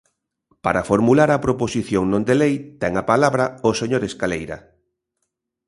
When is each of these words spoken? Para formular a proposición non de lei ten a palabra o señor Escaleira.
Para 0.65 0.85
formular 0.91 1.29
a 1.33 1.41
proposición 1.45 2.03
non 2.11 2.23
de 2.29 2.35
lei 2.41 2.55
ten 2.81 2.93
a 3.01 3.07
palabra 3.11 3.45
o 3.69 3.71
señor 3.79 4.01
Escaleira. 4.09 4.57